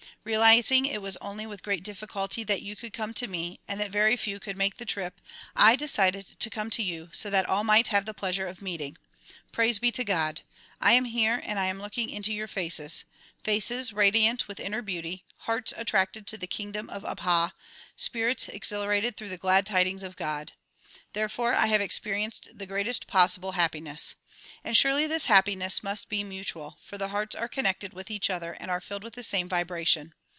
[0.23, 3.79] Realizing it was only with great diffi culty that you could come to me and
[3.79, 5.19] that very few could make the trip,
[5.55, 8.99] I decided to come to you so that all might have the pleasure of meeting.
[9.51, 10.41] Praise be to God!
[10.79, 13.03] I am here and I am looking into your faces;
[13.43, 17.53] faces radiant with inner beauty; hearts attracted to the kingdom of Abha;
[17.95, 20.51] spirits exhilarated through the glad tidings of God.
[21.13, 24.13] Therefore I have experienced the greatest possible hap piness.
[24.63, 28.53] And surely this happiness must be mutual, for the hearts are connected with each other
[28.53, 30.13] and are filled with the same vibra tion.